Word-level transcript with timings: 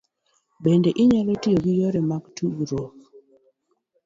Bende, 0.63 0.89
inyalo 1.03 1.31
tiyo 1.41 1.57
gi 1.63 1.73
yore 1.79 1.99
mag 2.09 2.23
tudruok 2.35 2.93
e 3.03 3.05